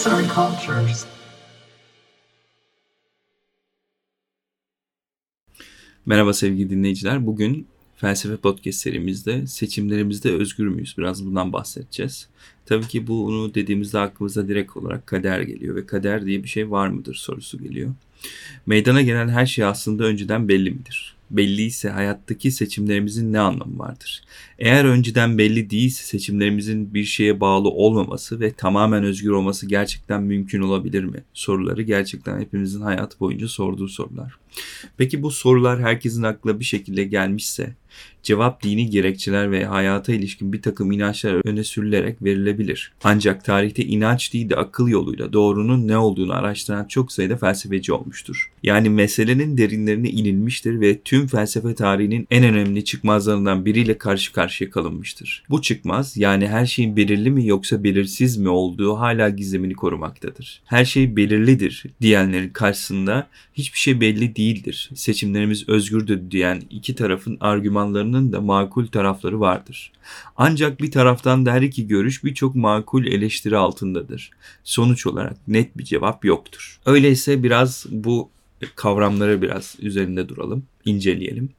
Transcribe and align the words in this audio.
Arts 0.00 0.06
and 0.06 0.26
Cultures. 0.34 1.06
Merhaba 6.06 6.32
sevgili 6.32 6.70
dinleyiciler. 6.70 7.26
Bugün 7.26 7.66
Felsefe 7.96 8.36
Podcast 8.36 8.78
serimizde 8.78 9.46
seçimlerimizde 9.46 10.30
özgür 10.30 10.66
müyüz? 10.66 10.94
Biraz 10.98 11.26
bundan 11.26 11.52
bahsedeceğiz. 11.52 12.28
Tabii 12.66 12.88
ki 12.88 13.06
bunu 13.06 13.54
dediğimizde 13.54 13.98
aklımıza 13.98 14.48
direkt 14.48 14.76
olarak 14.76 15.06
kader 15.06 15.40
geliyor 15.40 15.76
ve 15.76 15.86
kader 15.86 16.26
diye 16.26 16.42
bir 16.42 16.48
şey 16.48 16.70
var 16.70 16.88
mıdır 16.88 17.14
sorusu 17.14 17.58
geliyor. 17.58 17.90
Meydana 18.66 19.02
gelen 19.02 19.28
her 19.28 19.46
şey 19.46 19.64
aslında 19.64 20.04
önceden 20.04 20.48
belli 20.48 20.70
midir? 20.70 21.19
Belliyse 21.30 21.90
hayattaki 21.90 22.50
seçimlerimizin 22.50 23.32
ne 23.32 23.40
anlamı 23.40 23.78
vardır? 23.78 24.22
Eğer 24.58 24.84
önceden 24.84 25.38
belli 25.38 25.70
değilse 25.70 26.04
seçimlerimizin 26.04 26.94
bir 26.94 27.04
şeye 27.04 27.40
bağlı 27.40 27.68
olmaması 27.68 28.40
ve 28.40 28.52
tamamen 28.52 29.04
özgür 29.04 29.30
olması 29.30 29.66
gerçekten 29.66 30.22
mümkün 30.22 30.60
olabilir 30.60 31.04
mi? 31.04 31.24
Soruları 31.34 31.82
gerçekten 31.82 32.40
hepimizin 32.40 32.80
hayat 32.80 33.20
boyunca 33.20 33.48
sorduğu 33.48 33.88
sorular. 33.88 34.32
Peki 34.96 35.22
bu 35.22 35.30
sorular 35.30 35.80
herkesin 35.80 36.22
aklına 36.22 36.60
bir 36.60 36.64
şekilde 36.64 37.04
gelmişse 37.04 37.74
Cevap 38.22 38.62
dini 38.62 38.90
gerekçeler 38.90 39.50
ve 39.50 39.64
hayata 39.64 40.12
ilişkin 40.12 40.52
bir 40.52 40.62
takım 40.62 40.92
inançlar 40.92 41.46
öne 41.46 41.64
sürülerek 41.64 42.22
verilebilir. 42.22 42.92
Ancak 43.04 43.44
tarihte 43.44 43.84
inanç 43.84 44.32
değil 44.32 44.50
de 44.50 44.56
akıl 44.56 44.88
yoluyla 44.88 45.32
doğrunun 45.32 45.88
ne 45.88 45.98
olduğunu 45.98 46.32
araştıran 46.32 46.84
çok 46.84 47.12
sayıda 47.12 47.36
felsefeci 47.36 47.92
olmuştur. 47.92 48.50
Yani 48.62 48.90
meselenin 48.90 49.58
derinlerine 49.58 50.10
inilmiştir 50.10 50.80
ve 50.80 51.00
tüm 51.00 51.26
felsefe 51.26 51.74
tarihinin 51.74 52.26
en 52.30 52.44
önemli 52.44 52.84
çıkmazlarından 52.84 53.64
biriyle 53.64 53.98
karşı 53.98 54.32
karşıya 54.32 54.70
kalınmıştır. 54.70 55.44
Bu 55.50 55.62
çıkmaz 55.62 56.16
yani 56.16 56.48
her 56.48 56.66
şeyin 56.66 56.96
belirli 56.96 57.30
mi 57.30 57.46
yoksa 57.46 57.84
belirsiz 57.84 58.36
mi 58.36 58.48
olduğu 58.48 58.98
hala 58.98 59.28
gizemini 59.28 59.74
korumaktadır. 59.74 60.60
Her 60.64 60.84
şey 60.84 61.16
belirlidir 61.16 61.84
diyenlerin 62.00 62.48
karşısında 62.48 63.28
hiçbir 63.54 63.78
şey 63.78 64.00
belli 64.00 64.36
değildir. 64.36 64.90
Seçimlerimiz 64.94 65.68
özgürdür 65.68 66.30
diyen 66.30 66.62
iki 66.70 66.94
tarafın 66.94 67.36
argümanlarını 67.40 68.09
taraflarının 68.10 68.32
da 68.32 68.40
makul 68.40 68.86
tarafları 68.86 69.40
vardır. 69.40 69.92
Ancak 70.36 70.80
bir 70.80 70.90
taraftan 70.90 71.46
da 71.46 71.52
her 71.52 71.62
iki 71.62 71.86
görüş 71.86 72.24
birçok 72.24 72.54
makul 72.54 73.06
eleştiri 73.06 73.56
altındadır. 73.56 74.30
Sonuç 74.64 75.06
olarak 75.06 75.36
net 75.48 75.78
bir 75.78 75.84
cevap 75.84 76.24
yoktur. 76.24 76.80
Öyleyse 76.86 77.42
biraz 77.42 77.86
bu 77.90 78.30
kavramları 78.76 79.42
biraz 79.42 79.76
üzerinde 79.80 80.28
duralım, 80.28 80.62
inceleyelim 80.84 81.50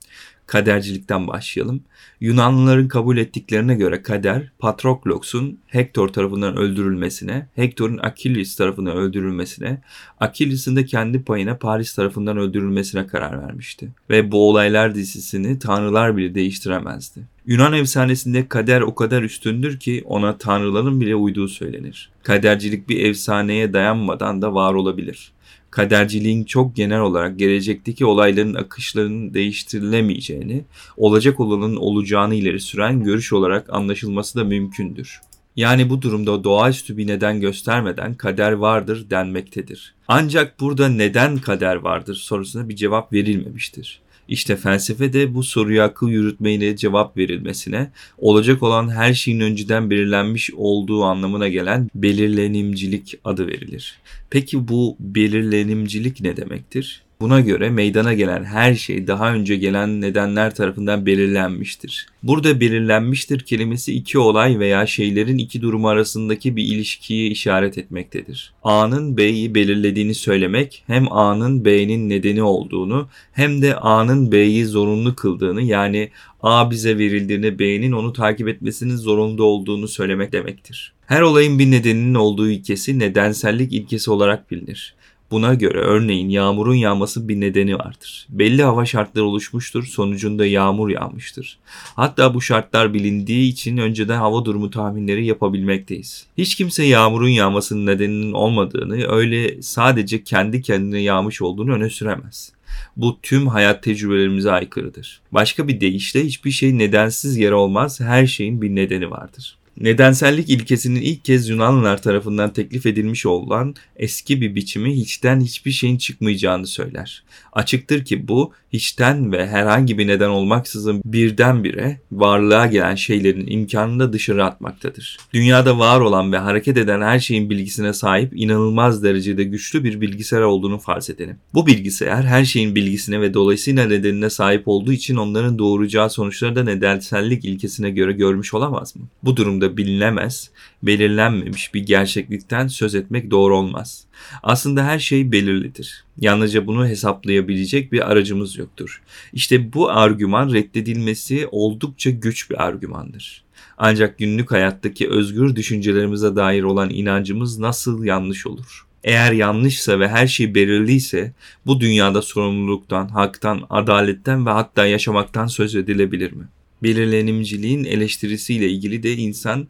kadercilikten 0.47 1.27
başlayalım. 1.27 1.81
Yunanlıların 2.19 2.87
kabul 2.87 3.17
ettiklerine 3.17 3.75
göre 3.75 4.01
kader, 4.01 4.51
Patroklos'un 4.59 5.59
Hektor 5.67 6.07
tarafından 6.07 6.57
öldürülmesine, 6.57 7.47
Hektor'un 7.55 7.97
Achilles 7.97 8.55
tarafından 8.55 8.97
öldürülmesine, 8.97 9.81
Achilles'in 10.19 10.75
de 10.75 10.85
kendi 10.85 11.23
payına 11.23 11.57
Paris 11.57 11.93
tarafından 11.93 12.37
öldürülmesine 12.37 13.07
karar 13.07 13.41
vermişti. 13.41 13.89
Ve 14.09 14.31
bu 14.31 14.49
olaylar 14.49 14.95
dizisini 14.95 15.59
tanrılar 15.59 16.17
bile 16.17 16.35
değiştiremezdi. 16.35 17.21
Yunan 17.45 17.73
efsanesinde 17.73 18.47
kader 18.47 18.81
o 18.81 18.95
kadar 18.95 19.21
üstündür 19.21 19.79
ki 19.79 20.03
ona 20.05 20.37
tanrıların 20.37 21.01
bile 21.01 21.15
uyduğu 21.15 21.47
söylenir. 21.47 22.09
Kadercilik 22.23 22.89
bir 22.89 23.05
efsaneye 23.05 23.73
dayanmadan 23.73 24.41
da 24.41 24.53
var 24.53 24.73
olabilir 24.73 25.31
kaderciliğin 25.71 26.43
çok 26.43 26.75
genel 26.75 26.99
olarak 26.99 27.39
gelecekteki 27.39 28.05
olayların 28.05 28.53
akışlarının 28.53 29.33
değiştirilemeyeceğini, 29.33 30.63
olacak 30.97 31.39
olanın 31.39 31.75
olacağını 31.75 32.35
ileri 32.35 32.59
süren 32.59 33.03
görüş 33.03 33.33
olarak 33.33 33.69
anlaşılması 33.69 34.39
da 34.39 34.43
mümkündür. 34.43 35.21
Yani 35.55 35.89
bu 35.89 36.01
durumda 36.01 36.43
doğaüstü 36.43 36.97
bir 36.97 37.07
neden 37.07 37.41
göstermeden 37.41 38.13
kader 38.13 38.51
vardır 38.51 39.09
denmektedir. 39.09 39.95
Ancak 40.07 40.59
burada 40.59 40.89
neden 40.89 41.37
kader 41.37 41.75
vardır 41.75 42.15
sorusuna 42.15 42.69
bir 42.69 42.75
cevap 42.75 43.13
verilmemiştir. 43.13 44.01
İşte 44.31 44.55
felsefe 44.55 45.13
de 45.13 45.35
bu 45.35 45.43
soruya 45.43 45.85
akıl 45.85 46.09
yürütmeyle 46.09 46.75
cevap 46.75 47.17
verilmesine, 47.17 47.91
olacak 48.17 48.63
olan 48.63 48.89
her 48.89 49.13
şeyin 49.13 49.39
önceden 49.39 49.89
belirlenmiş 49.89 50.51
olduğu 50.53 51.03
anlamına 51.03 51.47
gelen 51.47 51.89
belirlenimcilik 51.95 53.19
adı 53.23 53.47
verilir. 53.47 53.99
Peki 54.29 54.67
bu 54.67 54.95
belirlenimcilik 54.99 56.21
ne 56.21 56.37
demektir? 56.37 57.03
Buna 57.21 57.39
göre 57.39 57.69
meydana 57.69 58.13
gelen 58.13 58.43
her 58.43 58.75
şey 58.75 59.07
daha 59.07 59.33
önce 59.33 59.55
gelen 59.55 60.01
nedenler 60.01 60.55
tarafından 60.55 61.05
belirlenmiştir. 61.05 62.07
Burada 62.23 62.59
belirlenmiştir 62.59 63.39
kelimesi 63.39 63.93
iki 63.93 64.19
olay 64.19 64.59
veya 64.59 64.85
şeylerin 64.85 65.37
iki 65.37 65.61
durumu 65.61 65.87
arasındaki 65.87 66.55
bir 66.55 66.63
ilişkiyi 66.63 67.31
işaret 67.31 67.77
etmektedir. 67.77 68.53
A'nın 68.63 69.17
B'yi 69.17 69.55
belirlediğini 69.55 70.15
söylemek 70.15 70.83
hem 70.87 71.13
A'nın 71.13 71.65
B'nin 71.65 72.09
nedeni 72.09 72.43
olduğunu 72.43 73.07
hem 73.31 73.61
de 73.61 73.75
A'nın 73.75 74.31
B'yi 74.31 74.65
zorunlu 74.65 75.15
kıldığını 75.15 75.61
yani 75.61 76.09
A 76.43 76.71
bize 76.71 76.97
verildiğinde 76.97 77.59
B'nin 77.59 77.91
onu 77.91 78.13
takip 78.13 78.47
etmesinin 78.47 78.95
zorunda 78.95 79.43
olduğunu 79.43 79.87
söylemek 79.87 80.31
demektir. 80.31 80.93
Her 81.05 81.21
olayın 81.21 81.59
bir 81.59 81.71
nedeninin 81.71 82.15
olduğu 82.15 82.49
ilkesi 82.49 82.99
nedensellik 82.99 83.73
ilkesi 83.73 84.11
olarak 84.11 84.51
bilinir. 84.51 84.95
Buna 85.31 85.53
göre 85.53 85.79
örneğin 85.79 86.29
yağmurun 86.29 86.75
yağması 86.75 87.27
bir 87.27 87.39
nedeni 87.39 87.75
vardır. 87.75 88.27
Belli 88.29 88.63
hava 88.63 88.85
şartları 88.85 89.25
oluşmuştur, 89.25 89.83
sonucunda 89.83 90.45
yağmur 90.45 90.89
yağmıştır. 90.89 91.57
Hatta 91.95 92.33
bu 92.33 92.41
şartlar 92.41 92.93
bilindiği 92.93 93.51
için 93.51 93.77
önceden 93.77 94.17
hava 94.17 94.45
durumu 94.45 94.69
tahminleri 94.69 95.25
yapabilmekteyiz. 95.25 96.25
Hiç 96.37 96.55
kimse 96.55 96.83
yağmurun 96.83 97.29
yağmasının 97.29 97.85
nedeninin 97.85 98.33
olmadığını, 98.33 99.07
öyle 99.07 99.61
sadece 99.61 100.23
kendi 100.23 100.61
kendine 100.61 101.01
yağmış 101.01 101.41
olduğunu 101.41 101.73
öne 101.73 101.89
süremez. 101.89 102.51
Bu 102.97 103.17
tüm 103.21 103.47
hayat 103.47 103.83
tecrübelerimize 103.83 104.51
aykırıdır. 104.51 105.21
Başka 105.31 105.67
bir 105.67 105.81
deyişle 105.81 106.25
hiçbir 106.25 106.51
şey 106.51 106.77
nedensiz 106.77 107.37
yere 107.37 107.55
olmaz, 107.55 107.99
her 107.99 108.27
şeyin 108.27 108.61
bir 108.61 108.75
nedeni 108.75 109.11
vardır. 109.11 109.57
Nedensellik 109.81 110.49
ilkesinin 110.49 111.01
ilk 111.01 111.25
kez 111.25 111.49
Yunanlılar 111.49 112.01
tarafından 112.01 112.53
teklif 112.53 112.85
edilmiş 112.85 113.25
olan 113.25 113.75
eski 113.95 114.41
bir 114.41 114.55
biçimi 114.55 114.95
hiçten 114.95 115.41
hiçbir 115.41 115.71
şeyin 115.71 115.97
çıkmayacağını 115.97 116.67
söyler. 116.67 117.23
Açıktır 117.53 118.05
ki 118.05 118.27
bu 118.27 118.53
hiçten 118.73 119.31
ve 119.31 119.47
herhangi 119.47 119.97
bir 119.97 120.07
neden 120.07 120.29
olmaksızın 120.29 121.01
birdenbire 121.05 121.99
varlığa 122.11 122.67
gelen 122.67 122.95
şeylerin 122.95 123.47
imkanını 123.47 123.99
da 123.99 124.13
dışarı 124.13 124.45
atmaktadır. 124.45 125.17
Dünyada 125.33 125.79
var 125.79 125.99
olan 125.99 126.31
ve 126.31 126.37
hareket 126.37 126.77
eden 126.77 127.01
her 127.01 127.19
şeyin 127.19 127.49
bilgisine 127.49 127.93
sahip 127.93 128.33
inanılmaz 128.35 129.03
derecede 129.03 129.43
güçlü 129.43 129.83
bir 129.83 130.01
bilgisayar 130.01 130.41
olduğunu 130.41 130.79
farz 130.79 131.09
edelim. 131.09 131.37
Bu 131.53 131.67
bilgisayar 131.67 132.25
her 132.25 132.45
şeyin 132.45 132.75
bilgisine 132.75 133.21
ve 133.21 133.33
dolayısıyla 133.33 133.87
nedenine 133.87 134.29
sahip 134.29 134.67
olduğu 134.67 134.91
için 134.91 135.15
onların 135.15 135.59
doğuracağı 135.59 136.09
sonuçları 136.09 136.55
da 136.55 136.63
nedensellik 136.63 137.45
ilkesine 137.45 137.89
göre 137.89 138.11
görmüş 138.11 138.53
olamaz 138.53 138.95
mı? 138.95 139.01
Bu 139.23 139.37
durumda 139.37 139.70
bilinemez, 139.77 140.51
belirlenmemiş 140.83 141.73
bir 141.73 141.85
gerçeklikten 141.85 142.67
söz 142.67 142.95
etmek 142.95 143.31
doğru 143.31 143.57
olmaz. 143.57 144.05
Aslında 144.43 144.83
her 144.83 144.99
şey 144.99 145.31
belirlidir. 145.31 146.03
Yalnızca 146.17 146.67
bunu 146.67 146.87
hesaplayabilecek 146.87 147.91
bir 147.91 148.11
aracımız 148.11 148.57
yoktur. 148.57 149.01
İşte 149.33 149.73
bu 149.73 149.89
argüman 149.89 150.53
reddedilmesi 150.53 151.47
oldukça 151.51 152.09
güç 152.09 152.49
bir 152.49 152.63
argümandır. 152.63 153.43
Ancak 153.77 154.17
günlük 154.17 154.51
hayattaki 154.51 155.09
özgür 155.09 155.55
düşüncelerimize 155.55 156.35
dair 156.35 156.63
olan 156.63 156.89
inancımız 156.89 157.59
nasıl 157.59 158.03
yanlış 158.03 158.47
olur? 158.47 158.85
Eğer 159.03 159.31
yanlışsa 159.31 159.99
ve 159.99 160.07
her 160.07 160.27
şey 160.27 160.55
belirliyse 160.55 161.33
bu 161.65 161.79
dünyada 161.79 162.21
sorumluluktan, 162.21 163.07
haktan, 163.07 163.63
adaletten 163.69 164.45
ve 164.45 164.49
hatta 164.49 164.85
yaşamaktan 164.85 165.47
söz 165.47 165.75
edilebilir 165.75 166.31
mi? 166.31 166.43
Belirlenimciliğin 166.83 167.83
eleştirisiyle 167.83 168.69
ilgili 168.69 169.03
de 169.03 169.13
insan 169.13 169.67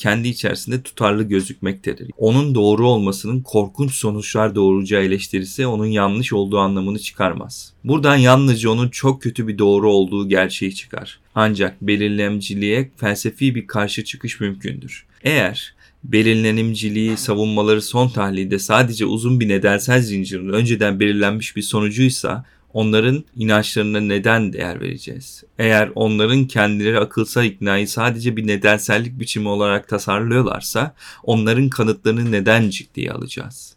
kendi 0.00 0.28
içerisinde 0.28 0.82
tutarlı 0.82 1.22
gözükmektedir. 1.22 2.10
Onun 2.16 2.54
doğru 2.54 2.88
olmasının 2.88 3.40
korkunç 3.40 3.92
sonuçlar 3.92 4.54
doğuracağı 4.54 5.02
eleştirisi 5.02 5.66
onun 5.66 5.86
yanlış 5.86 6.32
olduğu 6.32 6.58
anlamını 6.58 6.98
çıkarmaz. 6.98 7.72
Buradan 7.84 8.16
yalnızca 8.16 8.70
onun 8.70 8.88
çok 8.88 9.22
kötü 9.22 9.48
bir 9.48 9.58
doğru 9.58 9.92
olduğu 9.92 10.28
gerçeği 10.28 10.74
çıkar. 10.74 11.20
Ancak 11.34 11.82
belirlemciliğe 11.82 12.90
felsefi 12.96 13.54
bir 13.54 13.66
karşı 13.66 14.04
çıkış 14.04 14.40
mümkündür. 14.40 15.06
Eğer 15.22 15.74
belirlenimciliği 16.04 17.16
savunmaları 17.16 17.82
son 17.82 18.08
tahlilde 18.08 18.58
sadece 18.58 19.06
uzun 19.06 19.40
bir 19.40 19.48
nedensel 19.48 20.02
zincirin 20.02 20.48
önceden 20.48 21.00
belirlenmiş 21.00 21.56
bir 21.56 21.62
sonucuysa 21.62 22.44
onların 22.72 23.24
inançlarına 23.36 24.00
neden 24.00 24.52
değer 24.52 24.80
vereceğiz? 24.80 25.44
Eğer 25.58 25.90
onların 25.94 26.46
kendileri 26.46 26.98
akılsal 26.98 27.44
iknayı 27.44 27.88
sadece 27.88 28.36
bir 28.36 28.46
nedensellik 28.46 29.20
biçimi 29.20 29.48
olarak 29.48 29.88
tasarlıyorlarsa 29.88 30.94
onların 31.22 31.68
kanıtlarını 31.68 32.32
neden 32.32 32.70
ciddiye 32.70 33.12
alacağız? 33.12 33.74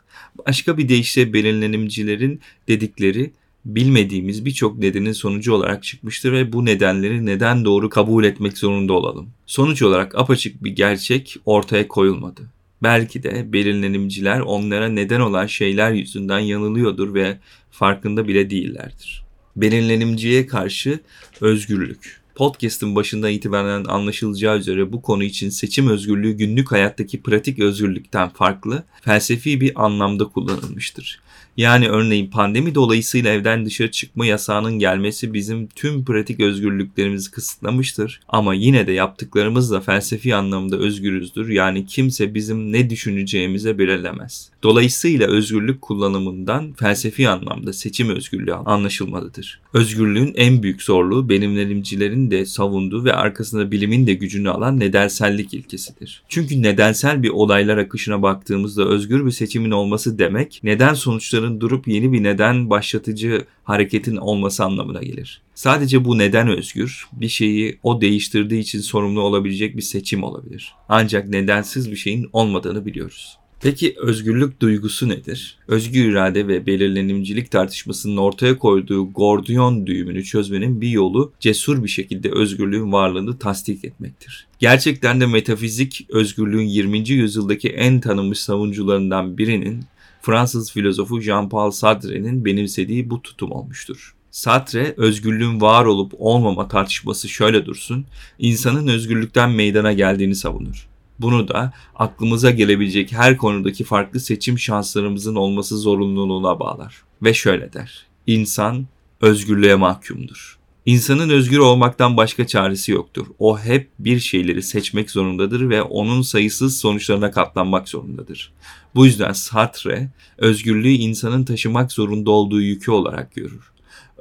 Başka 0.48 0.78
bir 0.78 0.90
deyişle 0.90 1.34
belirlenimcilerin 1.34 2.42
dedikleri 2.68 3.32
bilmediğimiz 3.66 4.46
birçok 4.46 4.78
nedenin 4.78 5.12
sonucu 5.12 5.54
olarak 5.54 5.84
çıkmıştır 5.84 6.32
ve 6.32 6.54
bu 6.54 6.66
nedenleri 6.66 7.26
neden 7.26 7.66
doğru 7.66 7.90
kabul 7.90 8.24
etmek 8.24 8.58
zorunda 8.58 8.94
olalım. 8.94 9.30
Sonuç 9.46 9.82
olarak 9.82 10.16
apaçık 10.16 10.64
bir 10.64 10.72
gerçek 10.72 11.38
ortaya 11.46 11.88
koyulmadı 11.88 12.42
Belki 12.84 13.24
de 13.24 13.54
belirlenimciler 13.54 14.40
onlara 14.40 14.90
neden 14.90 15.20
olan 15.20 15.46
şeyler 15.46 15.92
yüzünden 15.92 16.40
yanılıyordur 16.40 17.14
ve 17.14 17.38
farkında 17.72 18.28
bile 18.28 18.50
değillerdir. 18.50 19.24
Belirlenimciye 19.56 20.48
karşı 20.48 21.00
özgürlük. 21.42 22.23
Podcast'ın 22.36 22.96
başından 22.96 23.32
itibaren 23.32 23.86
anlaşılacağı 23.86 24.58
üzere 24.58 24.94
bu 24.94 25.02
konu 25.02 25.24
için 25.24 25.50
seçim 25.50 25.88
özgürlüğü 25.88 26.32
günlük 26.32 26.72
hayattaki 26.72 27.22
pratik 27.22 27.60
özgürlükten 27.60 28.30
farklı, 28.30 28.84
felsefi 29.02 29.62
bir 29.62 29.86
anlamda 29.86 30.26
kullanılmıştır. 30.26 31.20
Yani 31.58 31.90
örneğin 31.90 32.28
pandemi 32.28 32.76
dolayısıyla 32.76 33.32
evden 33.34 33.66
dışarı 33.66 33.92
çıkma 33.92 34.26
yasağının 34.26 34.80
gelmesi 34.80 35.34
bizim 35.34 35.68
tüm 35.68 36.06
pratik 36.06 36.40
özgürlüklerimizi 36.40 37.32
kısıtlamıştır. 37.32 38.20
Ama 38.28 38.54
yine 38.54 38.88
de 38.88 38.92
yaptıklarımızla 38.92 39.82
felsefi 39.82 40.36
anlamda 40.36 40.78
özgürüzdür. 40.78 41.50
Yani 41.50 41.86
kimse 41.86 42.34
bizim 42.34 42.72
ne 42.72 42.90
düşüneceğimize 42.90 43.78
belirlemez. 43.78 44.50
Dolayısıyla 44.64 45.28
özgürlük 45.28 45.82
kullanımından 45.82 46.74
felsefi 46.74 47.30
anlamda 47.30 47.74
seçim 47.74 48.10
özgürlüğü 48.10 48.54
anlaşılmalıdır. 48.54 49.60
Özgürlüğün 49.74 50.34
en 50.36 50.64
büyük 50.64 50.82
zorluğu 50.82 51.30
benimlerimcilerin 51.30 52.23
de 52.32 52.46
savunduğu 52.46 53.06
ve 53.06 53.14
arkasında 53.14 53.72
bilimin 53.72 54.08
de 54.08 54.14
gücünü 54.14 54.50
alan 54.50 54.80
nedensellik 54.80 55.54
ilkesidir. 55.54 56.24
Çünkü 56.30 56.62
nedensel 56.62 57.24
bir 57.24 57.30
olaylar 57.30 57.78
akışına 57.78 58.22
baktığımızda 58.22 58.86
özgür 58.86 59.26
bir 59.26 59.32
seçimin 59.32 59.72
olması 59.72 60.20
demek 60.20 60.60
neden 60.64 60.94
sonuçların 60.94 61.62
durup 61.62 61.88
yeni 61.88 62.12
bir 62.12 62.24
neden 62.24 62.70
başlatıcı 62.70 63.46
hareketin 63.64 64.16
olması 64.16 64.64
anlamına 64.64 65.04
gelir. 65.04 65.42
Sadece 65.56 66.06
bu 66.06 66.18
neden 66.18 66.48
özgür, 66.48 67.08
bir 67.14 67.28
şeyi 67.28 67.80
o 67.84 68.02
değiştirdiği 68.02 68.62
için 68.62 68.80
sorumlu 68.80 69.22
olabilecek 69.22 69.78
bir 69.78 69.82
seçim 69.82 70.24
olabilir. 70.24 70.74
Ancak 70.90 71.28
nedensiz 71.30 71.92
bir 71.92 71.96
şeyin 71.96 72.30
olmadığını 72.34 72.86
biliyoruz. 72.86 73.38
Peki 73.64 73.96
özgürlük 73.98 74.62
duygusu 74.62 75.10
nedir? 75.10 75.58
Özgür 75.68 76.06
irade 76.06 76.48
ve 76.48 76.66
belirlenimcilik 76.66 77.52
tartışmasının 77.52 78.18
ortaya 78.18 78.58
koyduğu 78.58 79.12
Gordiyon 79.12 79.88
düğümünü 79.88 80.24
çözmenin 80.24 80.82
bir 80.82 80.90
yolu 80.90 81.34
cesur 81.40 81.84
bir 81.84 81.90
şekilde 81.90 82.32
özgürlüğün 82.32 82.92
varlığını 82.92 83.40
tasdik 83.40 83.86
etmektir. 83.86 84.48
Gerçekten 84.60 85.22
de 85.22 85.26
metafizik 85.26 86.06
özgürlüğün 86.10 86.66
20. 86.66 87.10
yüzyıldaki 87.10 87.70
en 87.70 88.00
tanınmış 88.00 88.40
savunucularından 88.40 89.38
birinin 89.38 89.84
Fransız 90.22 90.72
filozofu 90.72 91.22
Jean-Paul 91.22 91.72
Sartre'nin 91.72 92.46
benimsediği 92.46 93.10
bu 93.10 93.22
tutum 93.22 93.52
olmuştur. 93.52 94.16
Sartre, 94.32 94.94
özgürlüğün 94.98 95.62
var 95.62 95.86
olup 95.86 96.14
olmama 96.18 96.68
tartışması 96.68 97.30
şöyle 97.30 97.66
dursun, 97.66 98.06
insanın 98.40 98.88
özgürlükten 98.88 99.52
meydana 99.52 99.94
geldiğini 99.94 100.36
savunur. 100.36 100.93
Bunu 101.20 101.48
da 101.48 101.74
aklımıza 101.96 102.52
gelebilecek 102.52 103.12
her 103.12 103.38
konudaki 103.38 103.84
farklı 103.84 104.20
seçim 104.20 104.60
şanslarımızın 104.60 105.36
olması 105.36 105.78
zorunluluğuna 105.78 106.60
bağlar. 106.60 107.04
Ve 107.24 107.34
şöyle 107.34 107.74
der. 107.74 108.06
İnsan 108.28 108.88
özgürlüğe 109.22 109.76
mahkumdur. 109.76 110.60
İnsanın 110.86 111.30
özgür 111.30 111.58
olmaktan 111.58 112.18
başka 112.18 112.48
çaresi 112.48 112.92
yoktur. 112.92 113.28
O 113.40 113.60
hep 113.60 113.90
bir 114.00 114.20
şeyleri 114.20 114.64
seçmek 114.64 115.12
zorundadır 115.12 115.70
ve 115.70 115.82
onun 115.82 116.22
sayısız 116.22 116.78
sonuçlarına 116.78 117.32
katlanmak 117.32 117.90
zorundadır. 117.90 118.54
Bu 118.96 119.06
yüzden 119.06 119.32
Sartre 119.32 120.12
özgürlüğü 120.38 120.90
insanın 120.90 121.46
taşımak 121.46 121.92
zorunda 121.92 122.32
olduğu 122.32 122.62
yükü 122.62 122.92
olarak 122.92 123.36
görür. 123.36 123.73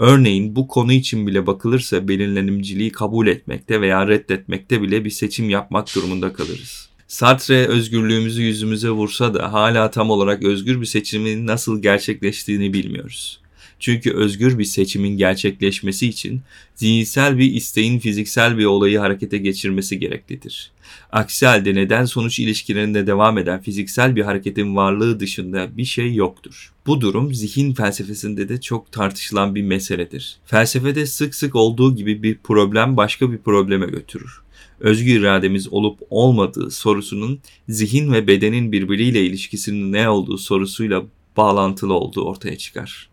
Örneğin 0.02 0.56
bu 0.56 0.68
konu 0.68 0.92
için 0.92 1.26
bile 1.26 1.46
bakılırsa 1.46 2.08
belirlenimciliği 2.08 2.92
kabul 2.92 3.26
etmekte 3.26 3.80
veya 3.80 4.08
reddetmekte 4.08 4.82
bile 4.82 5.04
bir 5.04 5.10
seçim 5.10 5.50
yapmak 5.50 5.94
durumunda 5.94 6.32
kalırız. 6.32 6.88
Sartre 7.06 7.66
özgürlüğümüzü 7.66 8.42
yüzümüze 8.42 8.90
vursa 8.90 9.34
da 9.34 9.52
hala 9.52 9.90
tam 9.90 10.10
olarak 10.10 10.42
özgür 10.42 10.80
bir 10.80 10.86
seçimin 10.86 11.46
nasıl 11.46 11.82
gerçekleştiğini 11.82 12.72
bilmiyoruz. 12.72 13.41
Çünkü 13.82 14.12
özgür 14.12 14.58
bir 14.58 14.64
seçimin 14.64 15.16
gerçekleşmesi 15.16 16.08
için 16.08 16.40
zihinsel 16.74 17.38
bir 17.38 17.52
isteğin 17.52 17.98
fiziksel 17.98 18.58
bir 18.58 18.64
olayı 18.64 18.98
harekete 18.98 19.38
geçirmesi 19.38 19.98
gereklidir. 19.98 20.70
Aksi 21.12 21.46
halde 21.46 21.74
neden 21.74 22.04
sonuç 22.04 22.38
ilişkilerinde 22.38 23.06
devam 23.06 23.38
eden 23.38 23.62
fiziksel 23.62 24.16
bir 24.16 24.22
hareketin 24.22 24.76
varlığı 24.76 25.20
dışında 25.20 25.76
bir 25.76 25.84
şey 25.84 26.14
yoktur. 26.14 26.72
Bu 26.86 27.00
durum 27.00 27.34
zihin 27.34 27.74
felsefesinde 27.74 28.48
de 28.48 28.60
çok 28.60 28.92
tartışılan 28.92 29.54
bir 29.54 29.62
meseledir. 29.62 30.36
Felsefede 30.46 31.06
sık 31.06 31.34
sık 31.34 31.56
olduğu 31.56 31.96
gibi 31.96 32.22
bir 32.22 32.38
problem 32.38 32.96
başka 32.96 33.32
bir 33.32 33.38
probleme 33.38 33.86
götürür 33.86 34.42
özgür 34.80 35.20
irademiz 35.20 35.72
olup 35.72 35.98
olmadığı 36.10 36.70
sorusunun 36.70 37.40
zihin 37.68 38.12
ve 38.12 38.26
bedenin 38.26 38.72
birbiriyle 38.72 39.26
ilişkisinin 39.26 39.92
ne 39.92 40.08
olduğu 40.08 40.38
sorusuyla 40.38 41.02
bağlantılı 41.36 41.94
olduğu 41.94 42.24
ortaya 42.24 42.58
çıkar. 42.58 43.11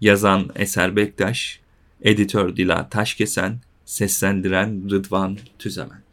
Yazan 0.00 0.50
Eser 0.54 0.96
Bektaş, 0.96 1.60
editör 2.02 2.56
Dila 2.56 2.88
Taşkesen, 2.88 3.60
seslendiren 3.84 4.90
Rıdvan 4.90 5.38
Tüzemen. 5.58 6.05